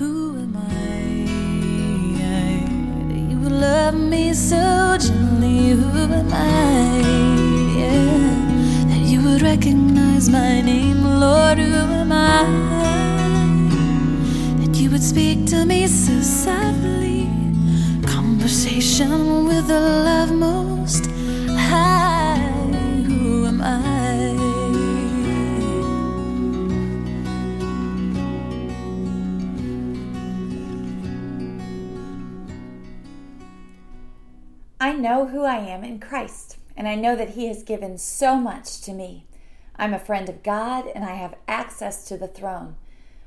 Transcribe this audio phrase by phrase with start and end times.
[0.00, 1.10] Who am I?
[3.30, 5.72] You love me so gently.
[5.72, 7.02] Who am I?
[7.78, 8.86] Yeah.
[8.88, 11.58] That you would recognize my name, Lord.
[11.58, 12.46] Who am I?
[14.60, 17.28] That you would speak to me so softly.
[18.06, 20.69] Conversation with a love most
[34.82, 38.36] I know who I am in Christ, and I know that He has given so
[38.36, 39.26] much to me.
[39.76, 42.76] I'm a friend of God, and I have access to the throne.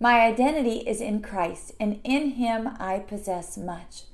[0.00, 4.04] My identity is in Christ, and in Him I possess much.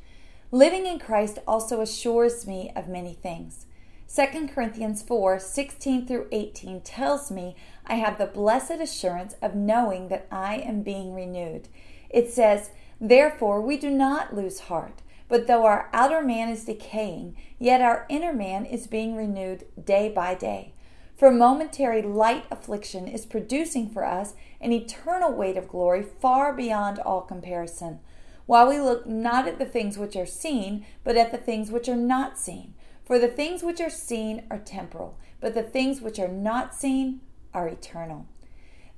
[0.51, 3.67] Living in Christ also assures me of many things.
[4.13, 7.55] 2 Corinthians 4 16 through 18 tells me
[7.87, 11.69] I have the blessed assurance of knowing that I am being renewed.
[12.09, 15.03] It says, Therefore, we do not lose heart.
[15.31, 20.11] But though our outer man is decaying, yet our inner man is being renewed day
[20.11, 20.75] by day.
[21.17, 26.99] For momentary light affliction is producing for us an eternal weight of glory far beyond
[26.99, 28.01] all comparison,
[28.47, 31.89] while we look not at the things which are seen, but at the things which
[31.89, 32.75] are not seen.
[33.05, 37.21] For the things which are seen are temporal, but the things which are not seen
[37.55, 38.27] are eternal.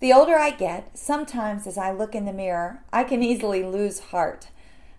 [0.00, 4.00] The older I get, sometimes as I look in the mirror, I can easily lose
[4.00, 4.48] heart.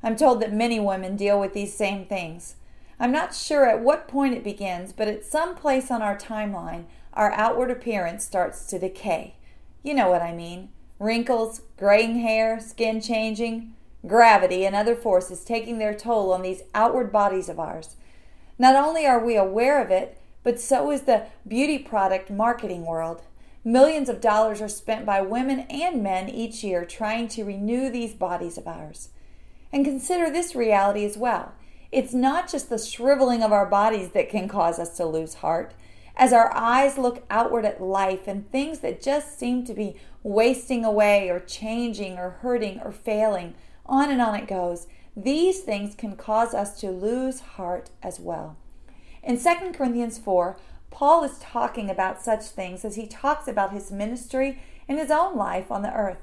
[0.03, 2.55] I'm told that many women deal with these same things.
[2.99, 6.85] I'm not sure at what point it begins, but at some place on our timeline,
[7.13, 9.35] our outward appearance starts to decay.
[9.81, 13.73] You know what I mean wrinkles, graying hair, skin changing,
[14.07, 17.95] gravity, and other forces taking their toll on these outward bodies of ours.
[18.57, 23.21] Not only are we aware of it, but so is the beauty product marketing world.
[23.65, 28.13] Millions of dollars are spent by women and men each year trying to renew these
[28.13, 29.09] bodies of ours.
[29.73, 31.53] And consider this reality as well.
[31.91, 35.73] It's not just the shriveling of our bodies that can cause us to lose heart.
[36.15, 40.86] As our eyes look outward at life and things that just seem to be wasting
[40.86, 43.55] away or changing or hurting or failing,
[43.86, 44.86] on and on it goes,
[45.17, 48.55] these things can cause us to lose heart as well.
[49.23, 50.55] In 2 Corinthians 4,
[50.92, 55.36] Paul is talking about such things as he talks about his ministry and his own
[55.36, 56.21] life on the earth.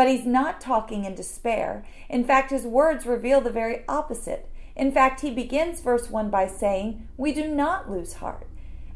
[0.00, 1.84] But he's not talking in despair.
[2.08, 4.48] In fact, his words reveal the very opposite.
[4.74, 8.46] In fact, he begins verse 1 by saying, We do not lose heart,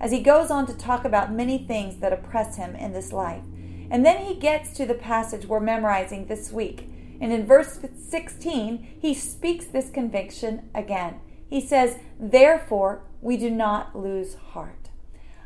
[0.01, 3.43] as he goes on to talk about many things that oppress him in this life.
[3.91, 6.89] And then he gets to the passage we're memorizing this week.
[7.21, 11.21] And in verse 16, he speaks this conviction again.
[11.51, 14.89] He says, Therefore, we do not lose heart.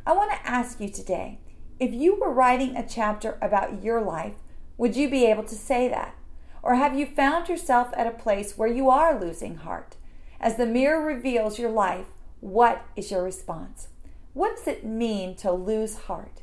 [0.06, 1.40] I want to ask you today
[1.80, 4.34] if you were writing a chapter about your life,
[4.78, 6.14] would you be able to say that?
[6.62, 9.96] Or have you found yourself at a place where you are losing heart?
[10.40, 12.06] As the mirror reveals your life,
[12.40, 13.88] what is your response?
[14.32, 16.42] What does it mean to lose heart?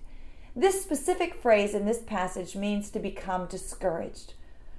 [0.53, 4.33] This specific phrase in this passage means to become discouraged.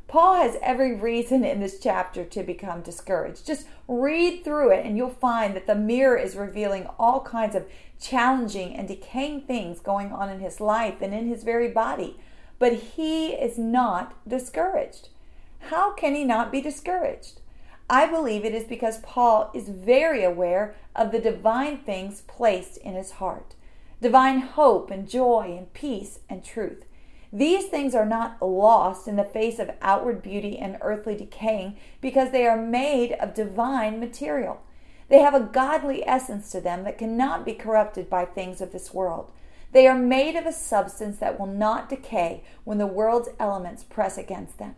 [0.08, 3.46] Paul has every reason in this chapter to become discouraged.
[3.46, 7.66] Just read through it and you'll find that the mirror is revealing all kinds of
[8.00, 12.18] challenging and decaying things going on in his life and in his very body
[12.58, 15.08] but he is not discouraged.
[15.70, 17.40] How can he not be discouraged?
[17.88, 22.94] I believe it is because Paul is very aware of the divine things placed in
[22.94, 23.54] his heart
[24.00, 26.84] divine hope and joy and peace and truth.
[27.32, 32.30] These things are not lost in the face of outward beauty and earthly decaying because
[32.30, 34.60] they are made of divine material.
[35.08, 38.92] They have a godly essence to them that cannot be corrupted by things of this
[38.92, 39.30] world.
[39.72, 44.16] They are made of a substance that will not decay when the world's elements press
[44.16, 44.76] against them.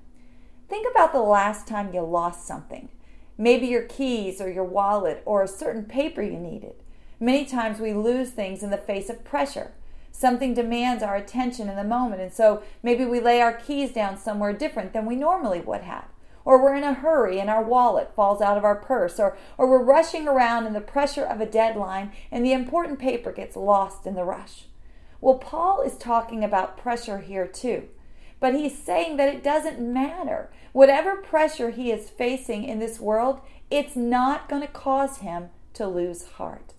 [0.69, 2.89] Think about the last time you lost something.
[3.37, 6.75] Maybe your keys or your wallet or a certain paper you needed.
[7.21, 9.73] Many times we lose things in the face of pressure.
[10.11, 14.19] Something demands our attention in the moment, and so maybe we lay our keys down
[14.19, 16.07] somewhere different than we normally would have.
[16.45, 19.69] Or we're in a hurry and our wallet falls out of our purse, or, or
[19.69, 24.07] we're rushing around in the pressure of a deadline and the important paper gets lost
[24.07, 24.65] in the rush.
[25.21, 27.89] Well, Paul is talking about pressure here too.
[28.41, 30.51] But he's saying that it doesn't matter.
[30.73, 35.87] Whatever pressure he is facing in this world, it's not going to cause him to
[35.87, 36.75] lose heart.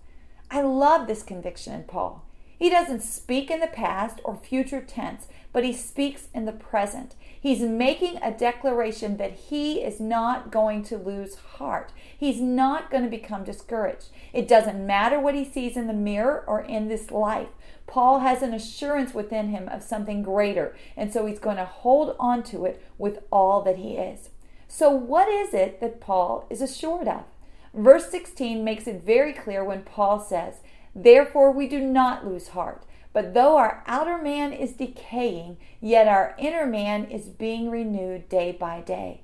[0.50, 2.24] I love this conviction in Paul.
[2.60, 7.14] He doesn't speak in the past or future tense, but he speaks in the present.
[7.40, 11.90] He's making a declaration that he is not going to lose heart.
[12.14, 14.10] He's not going to become discouraged.
[14.34, 17.48] It doesn't matter what he sees in the mirror or in this life.
[17.86, 22.14] Paul has an assurance within him of something greater, and so he's going to hold
[22.20, 24.28] on to it with all that he is.
[24.68, 27.24] So, what is it that Paul is assured of?
[27.72, 30.56] Verse 16 makes it very clear when Paul says,
[30.94, 32.84] Therefore we do not lose heart.
[33.12, 38.52] But though our outer man is decaying, yet our inner man is being renewed day
[38.52, 39.22] by day.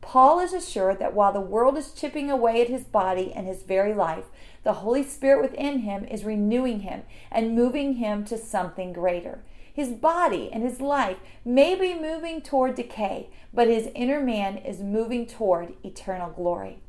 [0.00, 3.62] Paul is assured that while the world is chipping away at his body and his
[3.62, 4.24] very life,
[4.64, 9.42] the Holy Spirit within him is renewing him and moving him to something greater.
[9.72, 14.80] His body and his life may be moving toward decay, but his inner man is
[14.80, 16.80] moving toward eternal glory.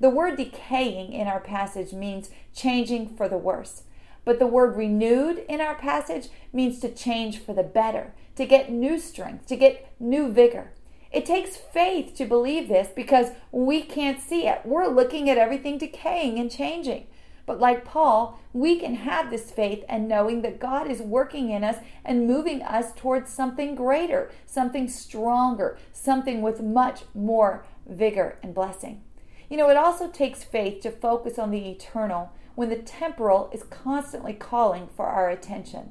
[0.00, 3.82] The word decaying in our passage means changing for the worse.
[4.24, 8.72] But the word renewed in our passage means to change for the better, to get
[8.72, 10.72] new strength, to get new vigor.
[11.12, 14.62] It takes faith to believe this because we can't see it.
[14.64, 17.06] We're looking at everything decaying and changing.
[17.46, 21.62] But like Paul, we can have this faith and knowing that God is working in
[21.62, 28.54] us and moving us towards something greater, something stronger, something with much more vigor and
[28.54, 29.02] blessing.
[29.54, 33.62] You know, it also takes faith to focus on the eternal when the temporal is
[33.62, 35.90] constantly calling for our attention.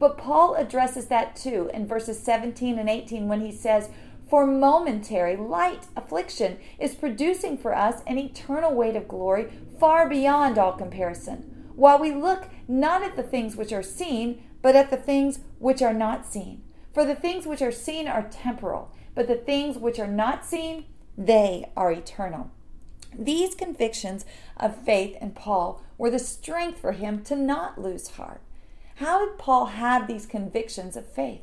[0.00, 3.88] But Paul addresses that too in verses 17 and 18 when he says,
[4.28, 9.46] For momentary, light affliction is producing for us an eternal weight of glory
[9.78, 14.74] far beyond all comparison, while we look not at the things which are seen, but
[14.74, 16.64] at the things which are not seen.
[16.92, 20.86] For the things which are seen are temporal, but the things which are not seen,
[21.16, 22.50] they are eternal.
[23.18, 24.24] These convictions
[24.56, 28.40] of faith in Paul were the strength for him to not lose heart.
[28.96, 31.40] How did Paul have these convictions of faith?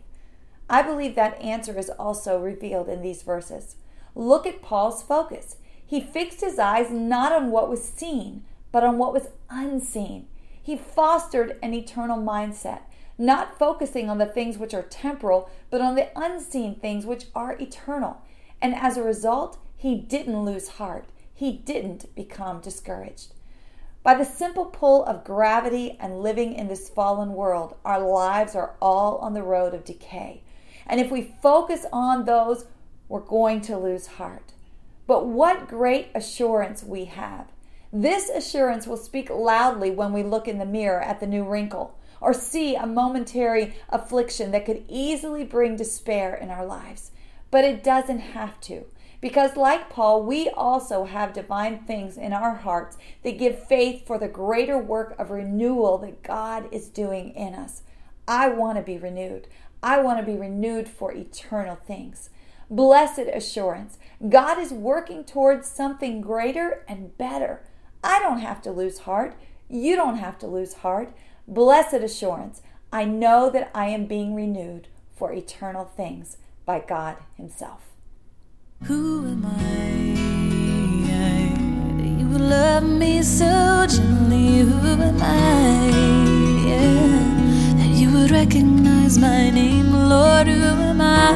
[0.69, 3.75] I believe that answer is also revealed in these verses.
[4.15, 5.57] Look at Paul's focus.
[5.85, 10.27] He fixed his eyes not on what was seen, but on what was unseen.
[10.61, 12.81] He fostered an eternal mindset,
[13.17, 17.57] not focusing on the things which are temporal, but on the unseen things which are
[17.59, 18.21] eternal.
[18.61, 21.05] And as a result, he didn't lose heart
[21.41, 23.33] he didn't become discouraged.
[24.03, 28.75] By the simple pull of gravity and living in this fallen world, our lives are
[28.79, 30.43] all on the road of decay.
[30.85, 32.65] And if we focus on those,
[33.09, 34.53] we're going to lose heart.
[35.07, 37.47] But what great assurance we have!
[37.91, 41.97] This assurance will speak loudly when we look in the mirror at the new wrinkle
[42.21, 47.09] or see a momentary affliction that could easily bring despair in our lives.
[47.49, 48.85] But it doesn't have to.
[49.21, 54.17] Because, like Paul, we also have divine things in our hearts that give faith for
[54.17, 57.83] the greater work of renewal that God is doing in us.
[58.27, 59.47] I want to be renewed.
[59.83, 62.31] I want to be renewed for eternal things.
[62.69, 63.99] Blessed assurance.
[64.27, 67.61] God is working towards something greater and better.
[68.03, 69.35] I don't have to lose heart.
[69.69, 71.13] You don't have to lose heart.
[71.47, 72.61] Blessed assurance.
[72.91, 77.90] I know that I am being renewed for eternal things by God Himself.
[78.85, 79.51] Who am I?
[82.19, 84.61] You love me so gently.
[84.61, 85.91] Who am I?
[87.77, 90.47] That you would recognize my name, Lord.
[90.47, 91.35] Who am I?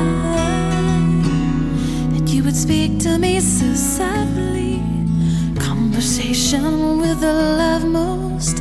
[2.14, 4.82] That you would speak to me so softly.
[5.60, 8.60] Conversation with the love most